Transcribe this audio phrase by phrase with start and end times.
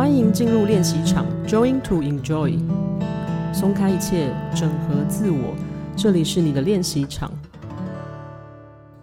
[0.00, 2.58] 欢迎进入练习场，Join to enjoy，
[3.52, 5.54] 松开一切，整合自我，
[5.94, 7.30] 这里是你的练习场。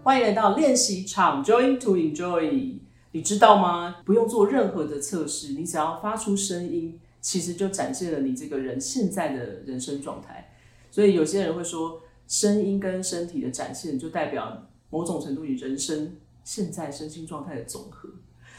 [0.02, 2.80] 欢迎来到练习场，Join to enjoy。
[3.12, 3.98] 你知道吗？
[4.04, 10.50] 不用做任何的测试，你只要发出声音，其实就展现了你这个人现在的人生状态。
[10.90, 18.08] 所以有些人会说，声音跟身体的展现，就代表某种程度你人生现在身心状态的总和。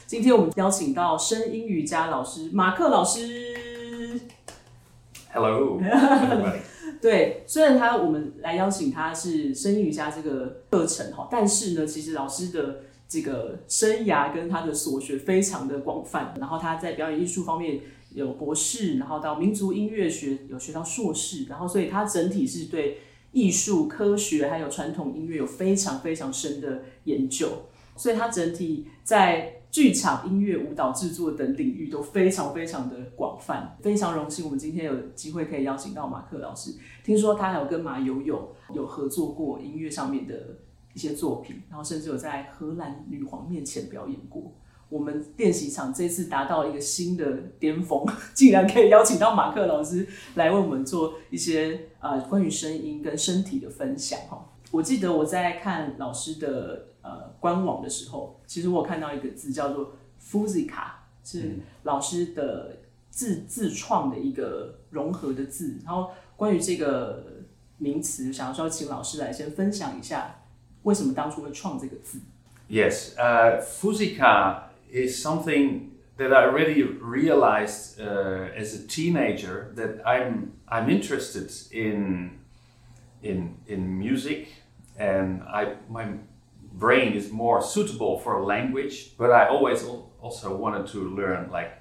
[0.10, 4.20] 今天我们邀请到声音瑜伽老师马克老师。
[5.32, 5.80] Hello.
[7.00, 16.34] 对，虽然他我们来邀请他是声音瑜伽这个课程哈，但是呢，其实老师的这个生涯跟他的所学非常的广泛。
[16.40, 17.80] 然后他在表演艺术方面
[18.16, 22.98] 有博士，然后到民族音乐学有学到硕士，然后所以他整体是对
[23.32, 27.48] 艺术、科学还有传统音乐有非常非常深的研究，
[27.96, 36.76] 所以他整体在剧场、音乐、舞蹈制作等领域都非常非常的广泛，非常荣幸我们今天有机会可以邀请到马克老师。
[37.04, 40.58] 听说他还有跟马友友有合作过音乐上面的
[40.94, 44.52] 一些作品，然后甚至有在荷兰女皇面前表演过。
[44.90, 54.50] 我们练习场这次达到一个新的巅峰， 竟然可以邀请到马克老师来为我们做一些呃关于声音跟身体的分享哈。
[54.72, 60.92] 我记得我在看老师的呃官网的时候，其实我有看到一个字叫做 “Fuzica”，
[61.24, 62.78] 是老师的
[63.10, 65.80] 自自创的一个融合的字。
[65.84, 67.26] 然后关于这个
[67.78, 70.44] 名词，想要说请老师来先分享一下，
[70.84, 72.20] 为什么当初会创这个字
[72.70, 81.50] ？Yes, uh,，fuzika is something that I really realized uh, as a teenager that I'm I'm interested
[81.72, 82.40] in
[83.22, 84.48] in in music,
[84.98, 86.20] and I my
[86.80, 89.84] brain is more suitable for language, but I always
[90.22, 91.72] also wanted to learn like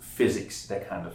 [0.00, 1.14] physics, that kind of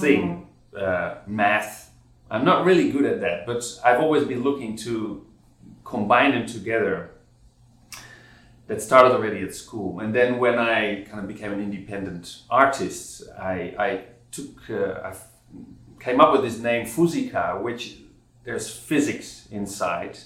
[0.00, 1.90] thing, uh, math.
[2.30, 5.26] I'm not really good at that, but I've always been looking to
[5.84, 7.10] combine them together.
[8.68, 13.22] That started already at school, and then when I kind of became an independent artist,
[13.38, 15.14] I, I took uh, I
[16.00, 17.98] came up with this name Fusica, which
[18.42, 20.18] there's physics inside,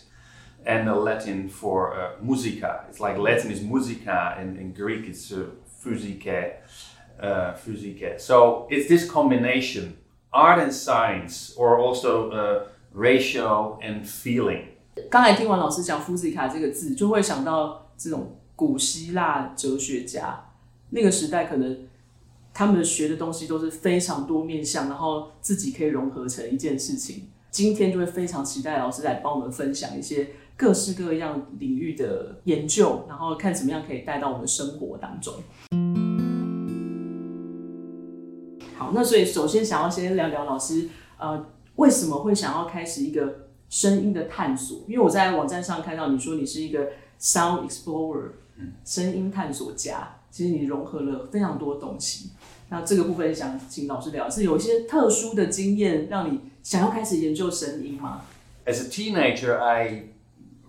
[0.66, 2.86] and a Latin for uh, musica.
[2.90, 5.50] It's like Latin is musica, and in Greek it's uh,
[5.84, 6.56] physike,
[7.22, 8.20] uh, physike.
[8.20, 9.98] So it's this combination,
[10.32, 14.70] art and science, or also uh, ratio and feeling.
[15.10, 20.52] 刚才听完老师讲 “fusica” 这个字，就会想到这种古希腊哲学家
[20.90, 21.88] 那个时代，可能
[22.54, 27.28] 他们学的东西都是非常多面向，然后自己可以融合成一件事情。
[27.52, 30.30] 今天就会非常期待老师来帮我们分享一些
[30.61, 35.33] 各式各样领域的研究，然后看怎么样可以带到我们的生活当中。
[38.77, 44.81] 好，那所以首先想要先聊聊老师，呃，为什么会想要开始一个声音的探索？
[44.87, 48.33] 因为我在网站上看到你说你是一个 sound explorer，
[48.85, 52.33] 声音探索家，其实你融合了非常多东西。
[52.69, 58.21] 那这个部分想请老师聊，是有一些特殊的经验让你想要开始研究声音吗
[58.67, 60.11] ？as a teenager, I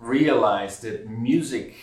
[0.01, 1.75] realized that music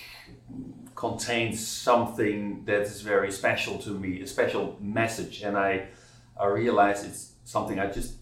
[0.94, 5.86] contains something that is very special to me, a special message, and I,
[6.38, 8.16] I realize it's something I just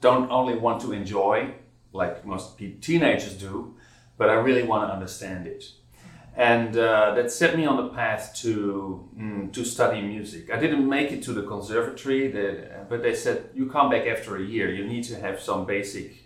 [0.00, 1.54] don't only want to enjoy,
[1.92, 3.76] like most teenagers do,
[4.18, 5.64] but I really want to understand it.
[6.36, 10.50] And uh, that set me on the path to mm, to study music.
[10.52, 12.26] I didn't make it to the conservatory,
[12.88, 14.68] but they said you come back after a year.
[14.74, 16.23] You need to have some basic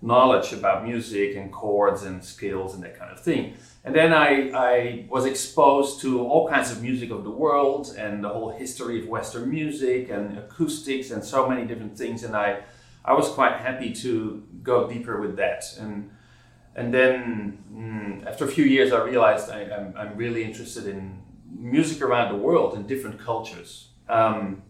[0.00, 3.54] knowledge about music and chords and skills and that kind of thing.
[3.84, 8.22] And then I, I was exposed to all kinds of music of the world and
[8.22, 12.22] the whole history of Western music and acoustics and so many different things.
[12.22, 12.60] And I,
[13.04, 15.64] I was quite happy to go deeper with that.
[15.80, 16.10] And,
[16.76, 21.22] and then mm, after a few years, I realized I, I'm, I'm really interested in
[21.50, 23.88] music around the world in different cultures.
[24.08, 24.62] Um,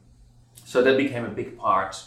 [0.64, 2.02] so that became a big part.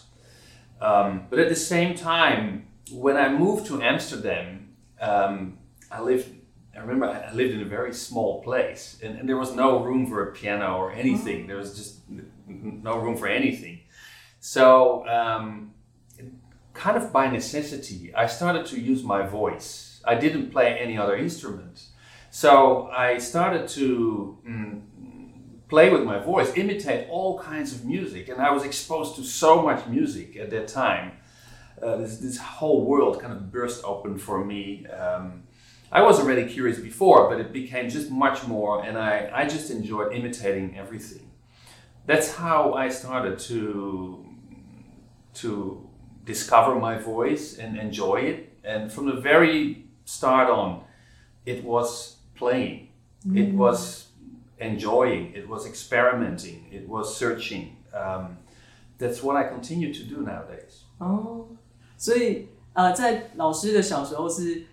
[0.79, 5.57] Um, but at the same time, when I moved to Amsterdam, um,
[5.89, 6.27] I lived.
[6.75, 10.07] I remember I lived in a very small place, and, and there was no room
[10.07, 11.47] for a piano or anything.
[11.47, 11.99] There was just
[12.47, 13.81] no room for anything.
[14.39, 15.73] So, um,
[16.73, 20.01] kind of by necessity, I started to use my voice.
[20.05, 21.88] I didn't play any other instrument,
[22.29, 24.81] so I started to mm,
[25.67, 29.61] play with my voice, imitate all kinds of music, and I was exposed to so
[29.61, 31.11] much music at that time.
[31.83, 34.85] Uh, this, this whole world kind of burst open for me.
[34.87, 35.43] Um,
[35.91, 39.71] I was already curious before, but it became just much more, and I, I just
[39.71, 41.31] enjoyed imitating everything.
[42.05, 44.25] that's how I started to
[45.33, 45.89] to
[46.25, 48.57] discover my voice and enjoy it.
[48.63, 50.83] And from the very start on,
[51.45, 52.89] it was playing,
[53.33, 54.07] it was
[54.59, 57.77] enjoying, it was experimenting, it was searching.
[57.93, 58.37] Um,
[58.97, 60.83] that's what I continue to do nowadays.
[60.99, 61.47] 哦，
[62.01, 64.63] 所以呃，在老师的小时候是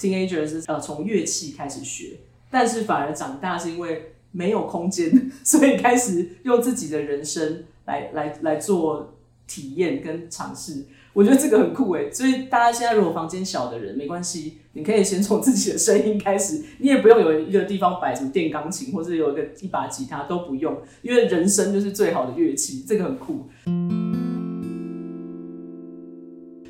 [0.00, 2.20] teenager 是呃从乐器开始学，
[2.50, 10.86] 但是反而长大是因为没有空间， 所以开始用自己的人生来来来做体验跟尝试。
[11.12, 23.48] 我觉得这个很酷诶，所以大家现在如果房间小的人没关系，你可以先从自己的声音开始，你也不用有一个地方摆什么电钢琴，或者有一个一把吉他都不用，因为人声就是最好的乐器，这个很酷。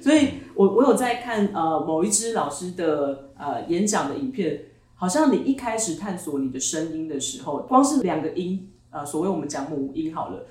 [0.08, 4.62] 所以我我有在看呃某一支老师的呃演讲的影片，
[4.94, 10.46] 好像你一开始探索你的声音的时候，光是两个音，呃，所谓我们讲母音好了，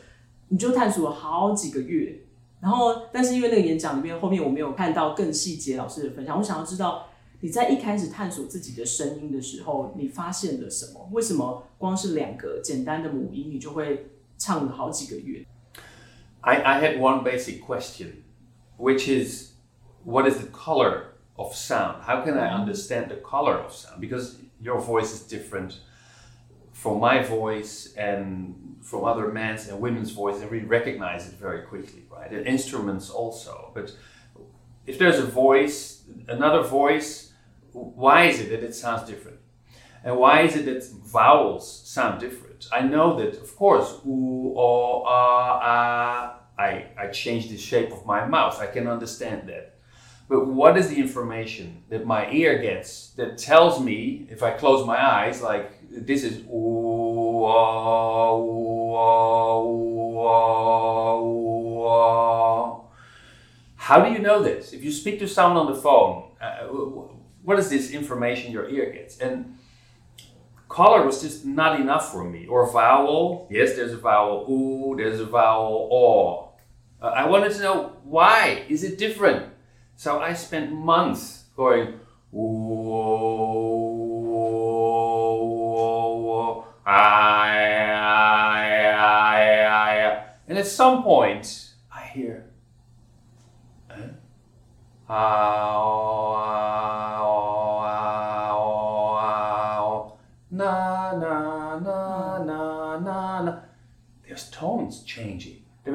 [0.50, 2.20] 你就探索了好几个月。
[2.60, 7.08] 然后，但是因为那个演讲里面后面我没有看到更细节老师的分享，我想要知道
[7.42, 11.10] 你在一开始探索自己的声音的时候，你发现了什么？
[11.12, 15.44] 为什么光是两个简单的母音，你就会唱了好几个月
[16.42, 18.10] ？I, I had one basic question,
[18.78, 19.52] which is
[20.04, 22.04] what is the color of sound?
[22.04, 24.00] How can I understand the color of sound?
[24.02, 25.80] Because your voice is different
[26.72, 31.64] from my voice and from other men's and women's voice, and we recognize it very
[31.64, 32.32] quickly, right?
[32.32, 33.72] And instruments also.
[33.74, 33.92] But
[34.86, 37.34] if there's a voice, another voice,
[37.74, 39.40] why is it that it sounds different?
[40.04, 42.68] And why is it that vowels sound different?
[42.72, 48.06] I know that, of course, oo, o, ah, ah, I, I change the shape of
[48.06, 48.60] my mouth.
[48.60, 49.76] I can understand that.
[50.30, 54.86] But what is the information that my ear gets that tells me, if I close
[54.86, 57.48] my eyes, like this is ah,
[58.98, 59.24] ah,
[61.88, 62.82] ah.
[63.76, 64.74] How do you know this?
[64.74, 66.66] If you speak to someone on the phone, uh,
[67.44, 69.20] what is this information your ear gets?
[69.20, 69.58] And
[70.68, 72.48] color was just not enough for me.
[72.48, 73.48] Or vowel.
[73.50, 76.47] Yes, there's a vowel ooh, there's a vowel aw.
[77.02, 79.54] Uh, I wanted to know why is it different.
[79.96, 82.00] So I spent months going
[86.86, 87.50] I,
[88.96, 90.24] I, I.
[90.48, 92.46] and at some point I hear.
[93.90, 94.04] Huh?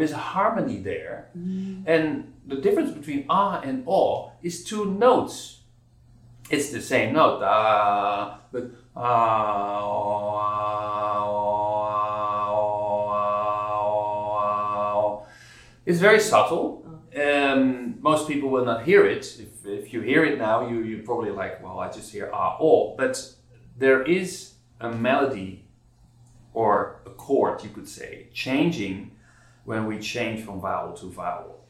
[0.02, 1.28] Is a harmony there,
[1.86, 5.60] and the difference between ah and aw is two notes.
[6.50, 9.42] It's the same note, ah, but ah.
[15.84, 16.86] It's very subtle.
[17.16, 19.24] Um, most people will not hear it.
[19.40, 22.56] If, if you hear it now, you you probably like, well, I just hear ah
[22.60, 22.94] oh.
[22.96, 23.16] But
[23.76, 25.64] there is a melody
[26.54, 29.10] or a chord, you could say, changing
[29.65, 31.65] when we change from vowel to vowel.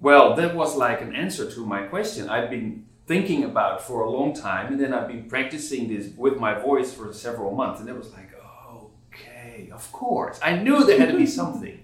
[0.00, 2.28] Well, that was like an answer to my question.
[2.28, 6.38] I've been thinking about for a long time, and then I've been practicing this with
[6.38, 8.30] my voice for several months, and it was like,
[9.10, 10.38] okay, of course.
[10.42, 11.78] I knew there had to be something.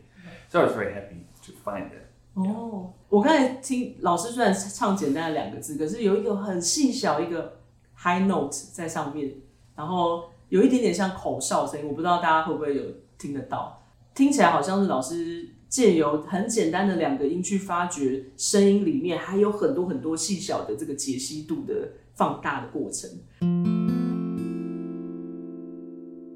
[0.48, 2.06] So I was very happy to find that.
[2.34, 7.58] 哦，我刚才听老师虽然唱简单的两个字，可是有一个很细小一个
[7.96, 9.34] high note 在上面，
[9.74, 12.84] 然后有一点点像口哨声音，我不知道大家会不会有
[13.18, 13.81] 听得到，
[14.15, 23.09] 听起来好像是老师借由很简单的两个音去发掘声音里面还有很多很多细小的这个解析度的放大的过程。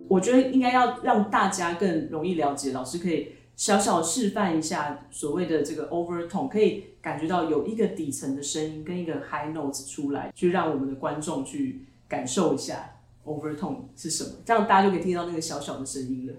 [0.07, 16.34] 我觉得应该要让大家更容易了解，老师可以小小示范一下所谓的这个 overtone，可以感觉到有一个底层的声音跟一个 high notes 出来，去让我们的观众去感受一下 overtone 是什么，这样大家就可以听到那个小小的声音了。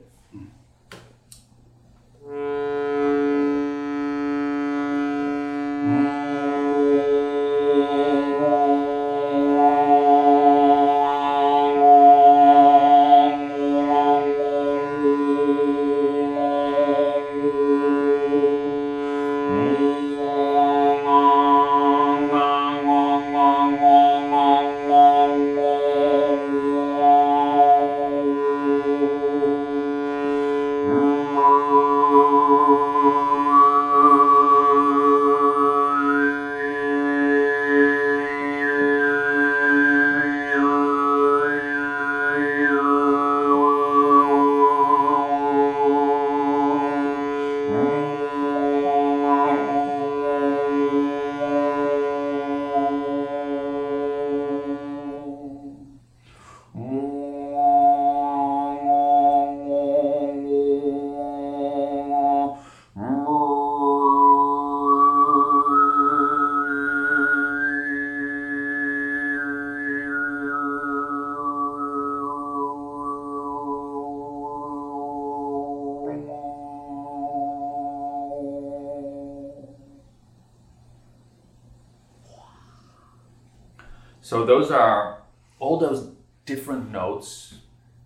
[84.28, 85.22] So those are
[85.58, 86.10] all those
[86.44, 87.54] different notes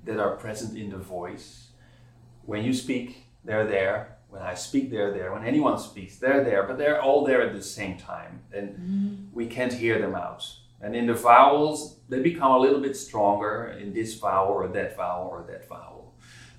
[0.05, 1.67] that are present in the voice.
[2.47, 4.19] When you speak, they're there.
[4.29, 5.33] When I speak, they're there.
[5.33, 6.63] When anyone speaks, they're there.
[6.63, 9.15] But they're all there at the same time, and mm-hmm.
[9.33, 10.45] we can't hear them out.
[10.81, 14.97] And in the vowels, they become a little bit stronger in this vowel or that
[14.97, 16.15] vowel or that vowel.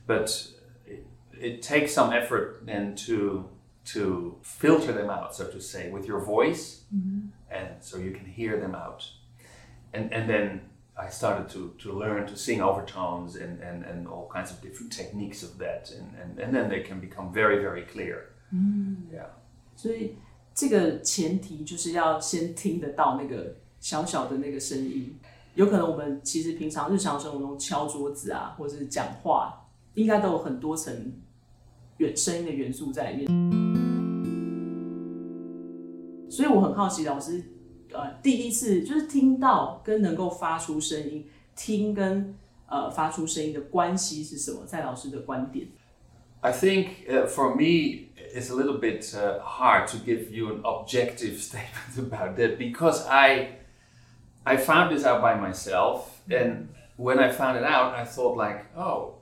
[0.05, 0.45] But
[0.85, 1.07] it,
[1.39, 3.47] it takes some effort then to
[3.95, 7.27] to filter them out, so to say, with your voice, mm-hmm.
[7.49, 9.09] and so you can hear them out.
[9.95, 10.61] And and then
[10.95, 14.91] I started to, to learn to sing overtones and, and, and all kinds of different
[14.91, 18.29] techniques of that, and, and, and then they can become very very clear.
[19.11, 19.27] Yeah.
[19.75, 20.15] 所以
[20.55, 25.15] 这个前提就是要先听得到那个小小的那个声音。
[25.55, 31.13] 有可能我们其实平常日常生活中敲桌子啊，或者是讲话，应该都有很多层
[31.97, 33.61] 元声音的元素在里面。
[36.31, 37.43] 所以我很好奇，老师
[37.92, 41.26] 呃第一次就是听到跟能够发出声音，
[41.56, 42.34] 听跟
[42.66, 44.64] 呃发出声音的关系是什么？
[44.66, 45.68] 在老师的观点。
[46.40, 50.60] I think uh, for me, it's a little bit uh, hard to give you an
[50.62, 53.58] objective statement about that because I,
[54.44, 58.66] I found this out by myself, and when I found it out, I thought like,
[58.76, 59.16] oh,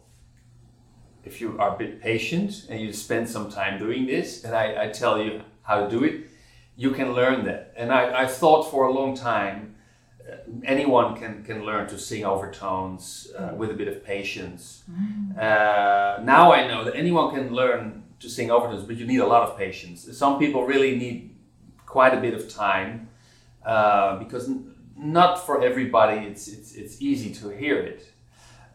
[1.25, 4.85] if you are a bit patient and you spend some time doing this, and I,
[4.85, 6.28] I tell you how to do it,
[6.76, 7.69] you can learn that.
[7.81, 9.75] And I, I thought for a long time,
[10.31, 14.83] uh, anyone can, can learn to sing overtones uh, with a bit of patience.
[15.35, 19.25] Uh, now I know that anyone can learn to sing overtones, but you need a
[19.25, 19.97] lot of patience.
[20.15, 21.35] Some people really need
[21.88, 23.09] quite a bit of time
[23.65, 28.01] uh, because n- not for everybody it's, it's, it's easy to hear it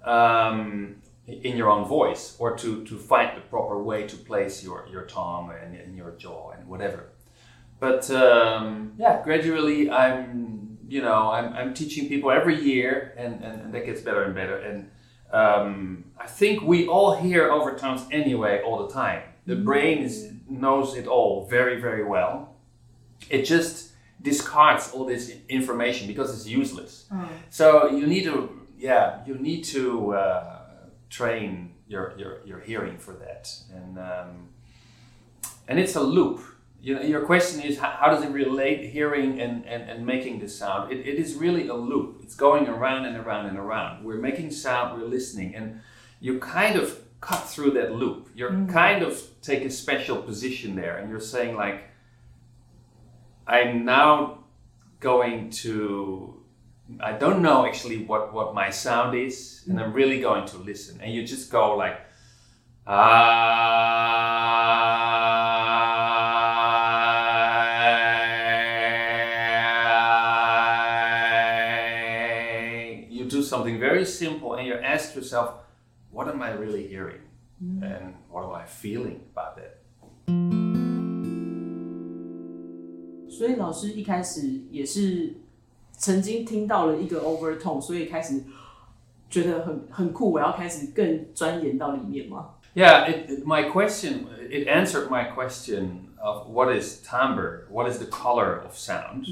[0.04, 0.96] um,
[1.28, 5.04] in your own voice or to, to find the proper way to place your, your
[5.04, 7.10] tongue and, and your jaw and whatever.
[7.78, 13.62] But um, yeah, gradually I'm, you know, I'm, I'm teaching people every year and, and,
[13.62, 14.58] and that gets better and better.
[14.58, 14.90] And
[15.32, 19.22] um, I think we all hear overtones anyway all the time.
[19.46, 22.54] The brain is, knows it all very, very well.
[23.28, 23.92] It just
[24.22, 27.06] discards all this information because it's useless.
[27.50, 30.58] So you need to, yeah, you need to uh,
[31.10, 33.54] train your, your, your hearing for that.
[33.72, 34.48] And, um,
[35.68, 36.40] and it's a loop.
[36.86, 40.48] You know, your question is how, does it relate hearing and, and, and making the
[40.48, 40.92] sound?
[40.92, 42.20] It, it is really a loop.
[42.22, 44.04] It's going around and around and around.
[44.04, 45.80] We're making sound, we're listening, and
[46.20, 48.30] you kind of cut through that loop.
[48.36, 48.70] You're mm-hmm.
[48.70, 51.90] kind of take a special position there, and you're saying like,
[53.48, 54.44] I'm now
[55.00, 56.40] going to.
[57.00, 59.96] I don't know actually what, what my sound is, and I'm mm-hmm.
[59.96, 61.00] really going to listen.
[61.00, 61.98] And you just go like,
[62.86, 64.95] I.
[74.05, 75.53] simple, and you ask yourself,
[76.11, 77.21] what am I really hearing,
[77.59, 79.77] and what am I feeling about that?
[83.29, 85.33] 所以老师一开始也是
[85.93, 88.43] 曾经听到了一个 overtone，所以开始
[89.29, 92.49] 觉得很很酷，我要开始更钻研到里面吗？
[92.75, 97.97] Yeah, it, it- my question, it answered my question of what is timbre, what is
[97.97, 99.25] the color of sound.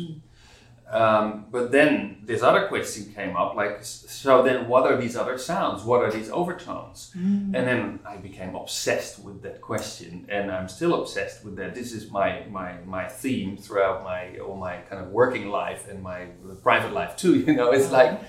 [0.91, 5.38] Um, but then this other question came up, like, so then what are these other
[5.38, 5.83] sounds?
[5.83, 7.11] What are these overtones?
[7.55, 11.75] And then I became obsessed with that question, and I'm still obsessed with that.
[11.75, 16.03] This is my my my theme throughout my all my kind of working life and
[16.03, 16.26] my
[16.62, 17.35] private life too.
[17.47, 18.21] You know, it's like,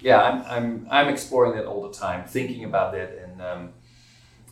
[0.00, 3.72] yeah, I'm I'm I'm exploring that all the time, thinking about that, and um,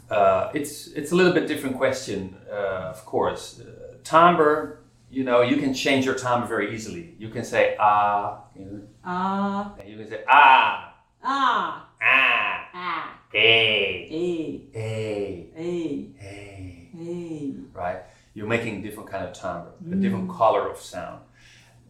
[0.08, 3.60] uh, it's it's a little bit different question, uh, of course.
[3.60, 4.79] Uh, timbre,
[5.10, 7.14] you know, you can change your timbre very easily.
[7.18, 8.44] You can say ah.
[8.56, 9.74] You know, ah.
[9.78, 10.94] And you can say ah.
[11.22, 11.88] Ah.
[12.00, 12.68] Ah.
[12.72, 13.18] Ah.
[13.34, 16.12] eh, eh, eh, Hey.
[16.16, 16.88] Hey.
[16.96, 17.54] Hey.
[17.72, 18.02] Right.
[18.34, 19.92] You're making different kind of timbre, mm.
[19.92, 21.22] a different color of sound.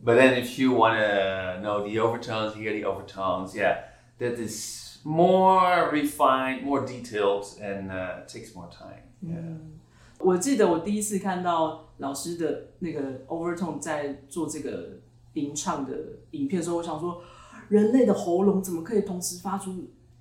[0.03, 3.55] But then, if you want to know the overtones, hear the overtones.
[3.55, 3.85] Yeah,
[4.19, 9.03] that is more refined, more detailed, and uh, takes more time.
[9.23, 9.35] Yeah.
[9.35, 9.80] Mm.
[10.23, 14.99] 我记得我第一次看到老师的那个 overtone 在做这个
[15.35, 15.93] 吟唱的
[16.33, 17.23] 影片的时候，我想说，
[17.69, 19.73] 人类的喉咙怎么可以同时发出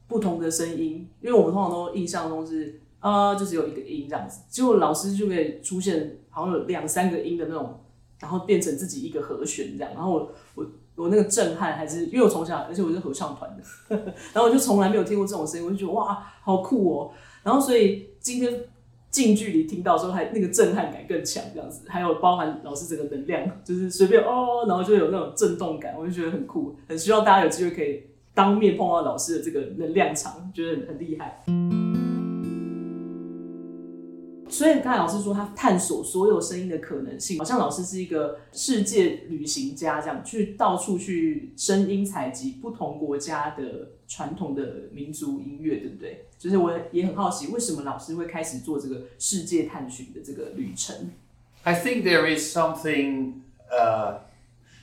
[0.07, 1.09] 不同的声音？
[1.21, 7.79] 因为我们通常都印象中是呃，就只有一个音这样子，结果老师就可以出现好像有两三个音的那种，
[8.19, 10.65] 然后变成自己一个和弦这样，然后我我
[10.95, 13.95] 我那个震撼还是因为我从小，而且我是合唱团的，
[14.33, 17.11] 然后我就从来没有听过这种声音，我就觉得哇，好酷哦。
[17.41, 18.65] 然后所以今天
[19.09, 21.81] 近距离听到时候，还那个震撼感更强，这样子。
[21.87, 31.43] 还有包含老师整个能量， 就是随便哦，然后就有那种震动感，我就觉得很酷，很希望大家有机会可以当面碰到老师的这个能量场，觉得很很厉害。
[34.59, 46.25] 所以刚才老师说他探索所有声音的可能性，好像老师是一个世界旅行家，这样去到处去声音采集不同国家的传统的民族音乐，对不对？
[46.37, 51.09] 就是我也很好奇，为什么老师会开始做这个世界探寻的这个旅程
[51.63, 53.35] ？I think there is something
[53.71, 54.17] uh,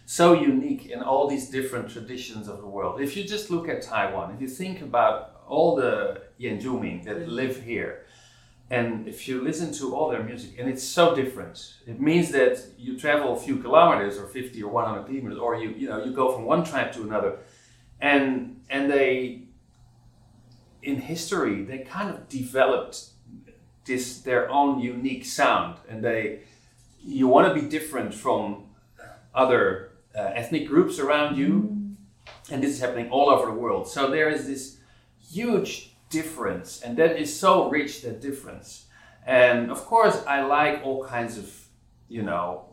[0.07, 2.99] so unique in all these different traditions of the world.
[2.99, 7.29] If you just look at Taiwan, if you think about all the Yanju Ming that
[7.29, 8.07] live here.
[8.71, 12.59] And if you listen to all their music and it's so different it means that
[12.77, 16.13] you travel a few kilometers or 50 or 100 kilometers or you you know you
[16.13, 17.39] go from one tribe to another.
[18.01, 19.43] And and they
[20.83, 23.11] in history they kind of developed
[23.85, 25.79] this their own unique sound.
[25.89, 26.41] And they
[27.03, 28.65] you want to be different from
[29.33, 31.49] other uh, ethnic groups around you.
[31.49, 31.95] Mm.
[32.51, 33.87] and this is happening all over the world.
[33.89, 34.79] So there is this
[35.31, 38.87] huge difference, and that is so rich that difference.
[39.27, 41.53] And of course, I like all kinds of,
[42.09, 42.69] you know,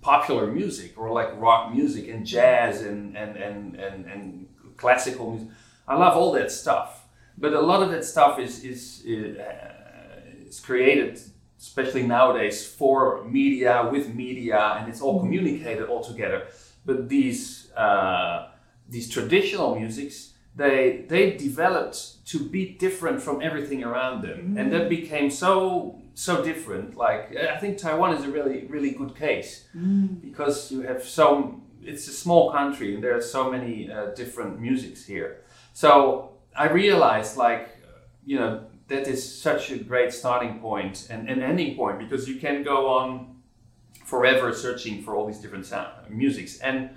[0.00, 5.48] popular music or like rock music and jazz and and and and, and classical music.
[5.86, 7.04] I love all that stuff,
[7.36, 11.20] but a lot of that stuff is is is, uh, is created,
[11.58, 15.26] especially nowadays, for media with media, and it's all mm-hmm.
[15.26, 16.46] communicated all together.
[16.86, 18.50] But these uh,
[18.88, 24.60] these traditional musics they they developed to be different from everything around them, mm.
[24.60, 24.88] and that mm.
[24.98, 26.96] became so so different.
[26.96, 30.20] Like I think Taiwan is a really really good case mm.
[30.20, 34.60] because you have so it's a small country and there are so many uh, different
[34.60, 35.44] musics here.
[35.72, 37.68] So I realized like
[38.26, 42.40] you know that is such a great starting point and an ending point because you
[42.40, 43.36] can go on
[44.04, 46.90] forever searching for all these different sound musics and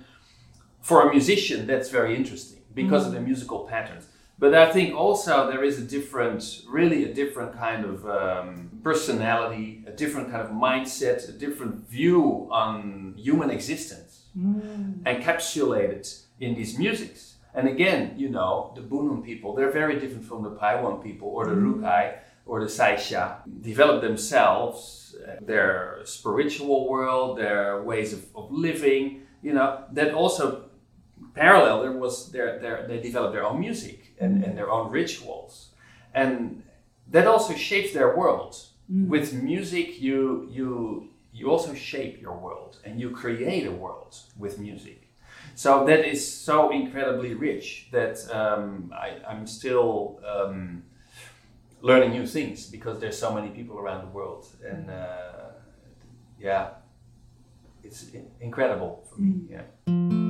[0.80, 3.08] for a musician that's very interesting because mm.
[3.08, 4.06] of the musical patterns.
[4.38, 9.84] But I think also there is a different, really a different kind of um, personality,
[9.86, 15.00] a different kind of mindset, a different view on human existence, mm.
[15.02, 17.36] encapsulated in these musics.
[17.54, 21.46] And again, you know, the Bunun people, they're very different from the Paiwan people or
[21.46, 21.80] the mm.
[21.80, 29.52] Rukai or the Saisha, develop themselves, their spiritual world, their ways of, of living, you
[29.52, 30.64] know, that also
[31.34, 35.70] parallel, there was their, their, they developed their own music and, and their own rituals,
[36.14, 36.62] and
[37.08, 38.56] that also shapes their world.
[38.92, 39.08] Mm.
[39.08, 44.58] With music, you you you also shape your world and you create a world with
[44.58, 45.02] music.
[45.54, 50.82] So that is so incredibly rich that um, I, am still um,
[51.80, 55.50] learning new things because there's so many people around the world, and uh,
[56.38, 56.70] yeah,
[57.82, 58.06] it's
[58.40, 59.32] incredible for me.
[59.32, 59.50] Mm.
[59.50, 60.21] Yeah.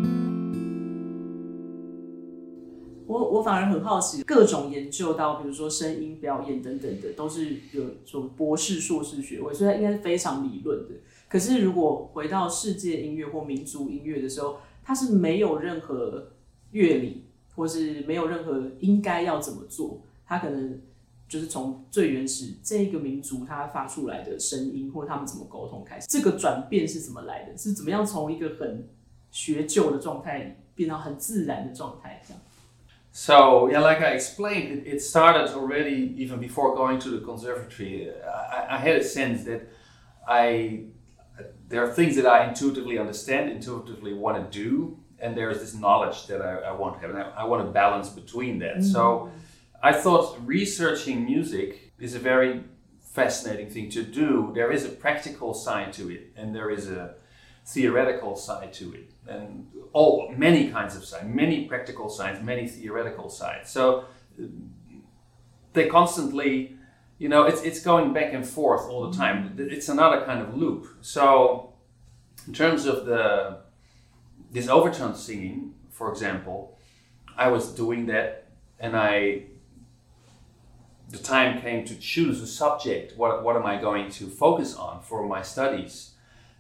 [3.13, 10.95] 我我反而很好奇，各种研究到，比如说声音表演等等的，都是有种博士、硕士学位，所以它应该是非常理论的。
[11.29, 16.33] 可是如果回到世界音乐或民族音乐的时候，它是没有任何
[16.71, 20.81] 乐理，或是没有任何应该要怎么做，它可能
[21.29, 27.57] 就是从最原始这个民族它发出来的声音，或他们怎么沟通开始，这个转变是怎么来的？
[27.59, 28.89] 是怎么样从一个很
[29.31, 32.23] 学旧的状态变到很自然的状态？
[32.27, 32.43] 这样
[33.13, 38.11] ？So yeah, like I explained, it, it, started already even before going to the conservatory.
[38.11, 39.69] I, I, had a sense that
[40.27, 40.85] I
[41.69, 45.75] there are things that I intuitively understand, intuitively want to do, and there is this
[45.75, 48.77] knowledge that I, I want to have, and I, I, want to balance between that.
[48.77, 48.93] Mm-hmm.
[48.93, 49.31] So
[49.83, 52.65] I thought researching music is a very
[53.01, 54.53] fascinating thing to do.
[54.55, 57.15] There is a practical side to it, and there is a
[57.65, 63.29] theoretical side to it and all many kinds of science, many practical science, many theoretical
[63.29, 63.71] science.
[63.71, 64.07] So
[65.73, 66.77] they constantly,
[67.19, 69.57] you know, it's it's going back and forth all the mm-hmm.
[69.57, 69.57] time.
[69.59, 70.87] It's another kind of loop.
[71.03, 71.75] So
[72.47, 73.59] in terms of the
[74.51, 76.79] this overtone singing, for example,
[77.37, 78.49] I was doing that,
[78.79, 79.45] and I
[81.11, 83.17] the time came to choose a subject.
[83.17, 86.12] What what am I going to focus on for my studies?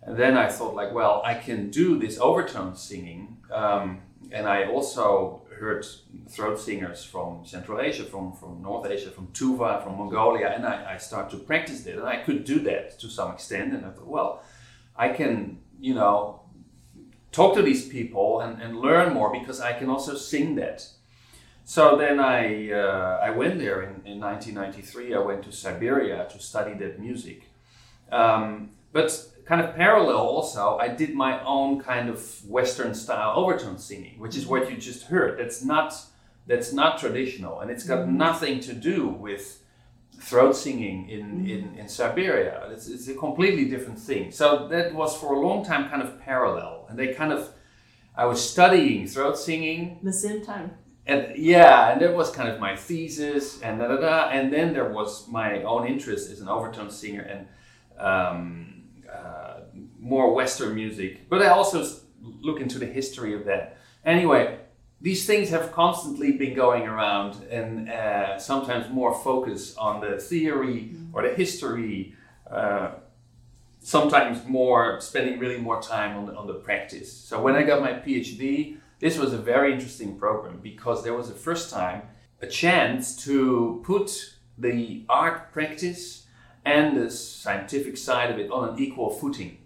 [0.03, 3.37] And then I thought, like, well, I can do this overtone singing.
[3.53, 4.01] Um,
[4.33, 5.87] and I also heard
[6.29, 10.95] throat singers from Central Asia, from, from North Asia, from Tuva, from Mongolia, and I,
[10.95, 11.95] I started to practice that.
[11.95, 13.73] And I could do that to some extent.
[13.75, 14.43] And I thought, well,
[14.97, 16.41] I can, you know,
[17.31, 20.87] talk to these people and, and learn more because I can also sing that.
[21.65, 25.15] So then I uh, I went there in, in 1993.
[25.15, 27.45] I went to Siberia to study that music.
[28.11, 33.79] Um, but kind of parallel also, I did my own kind of Western style overtone
[33.79, 35.39] singing, which is what you just heard.
[35.39, 35.95] That's not
[36.47, 39.63] that's not traditional, and it's got nothing to do with
[40.19, 42.69] throat singing in, in, in Siberia.
[42.71, 44.31] It's, it's a completely different thing.
[44.33, 47.51] So that was for a long time kind of parallel, and they kind of
[48.17, 50.73] I was studying throat singing the same time.
[51.07, 54.29] and yeah, and that was kind of my thesis, and da da da.
[54.31, 57.47] And then there was my own interest as an overtone singer and
[57.99, 58.72] um,
[59.13, 59.61] uh,
[59.99, 61.29] more Western music.
[61.29, 61.87] But I also
[62.21, 63.79] look into the history of that.
[64.05, 64.59] Anyway,
[65.01, 70.95] these things have constantly been going around, and uh, sometimes more focus on the theory
[71.13, 72.15] or the history.
[72.51, 72.93] Uh,
[73.81, 77.13] sometimes more spending really more time on the, on the practice.
[77.13, 81.29] So when I got my PhD, this was a very interesting program because there was
[81.29, 82.03] the first time
[82.41, 86.27] a chance to put the art practice
[86.65, 89.59] and the scientific side of it on an equal footing.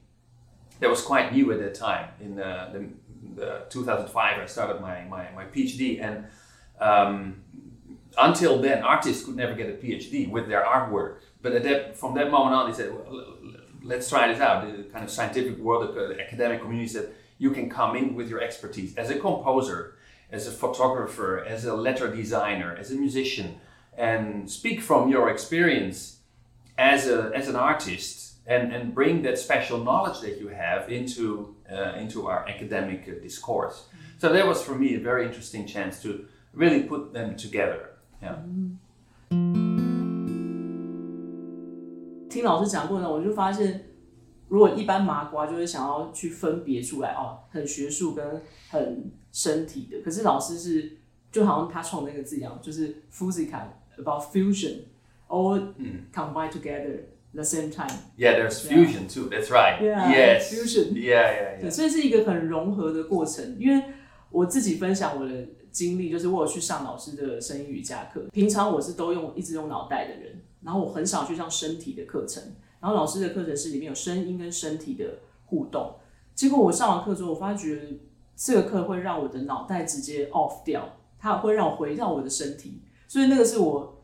[0.80, 2.10] That was quite new at that time.
[2.20, 6.26] In the, the, the 2005, I started my, my, my PhD, and
[6.80, 7.42] um,
[8.18, 11.18] until then, artists could never get a PhD with their artwork.
[11.42, 13.36] But at that, from that moment on, they said, well,
[13.82, 14.66] let's try this out.
[14.66, 18.40] The kind of scientific world, the academic community said, you can come in with your
[18.40, 19.96] expertise as a composer,
[20.30, 23.60] as a photographer, as a letter designer, as a musician,
[23.96, 26.15] and speak from your experience
[26.77, 31.55] as, a, as an artist and, and bring that special knowledge that you have into,
[31.71, 33.85] uh, into our academic uh, discourse.
[34.17, 37.91] So that was for me a very interesting chance to really put them together.
[38.21, 38.37] Yeah.
[42.29, 43.85] 听老师讲过呢，我就发现，
[44.47, 50.97] 如果一般麻瓜就会想要去分别出来哦，很学术跟很身体的，可是老师是
[51.31, 53.65] 就好像他创那个字一样，就是 physical
[53.97, 54.83] about fusion
[55.28, 55.74] all
[56.12, 57.90] combined together the same time。
[58.16, 59.28] Yeah, there's fusion too.
[59.28, 59.80] That's right.
[59.80, 60.48] Yeah, yes.
[60.50, 60.94] fusion.
[60.94, 61.70] Yeah, yeah, 对，yeah.
[61.70, 63.56] 所以是一个很融合的过程。
[63.58, 63.82] 因为
[64.30, 68.24] 我自己分享我的经历，就是我有去上老师的声音瑜伽课。
[68.32, 72.42] 平常我是都用一直用脑袋的人，然后我很少去上身体的课程。
[72.80, 75.94] 然后老师的课程是里面有声音跟身体的互动。
[76.34, 77.98] 结果我上完课之后，我发觉
[78.36, 82.82] 这个课会让我的脑袋直接 off 掉，它会让我回到我的身体。
[83.08, 83.95] 所以那个是我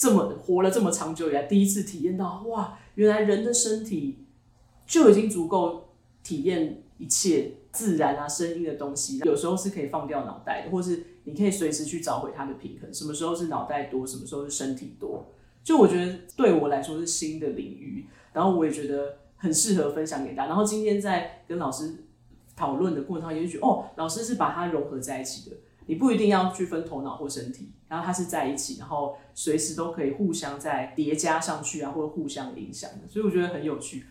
[0.00, 4.24] 这么活了这么长久以来第一次体验到，哇，原来人的身体
[4.86, 5.90] 就已经足够
[6.22, 9.18] 体验一切自然啊、声音的东西。
[9.18, 12.94] 有时候是可以放掉脑袋的，或是你可以随时去找回它的平衡。
[12.94, 15.34] 什么时候是脑袋多，什么时候是身体多？
[15.62, 20.48] 就我觉得对我来说是新的领域，然后我也觉得很适合分享给大家。
[20.48, 22.06] 然后今天在跟老师
[22.56, 25.56] 讨论的过程中，也许哦，老师是把它融合在一起的。
[25.84, 34.06] 你不一定要去分头脑或身体，然后它是在一起，然后随时都可以互相再叠加上去啊，或者互相影响的，所以我觉得很有趣。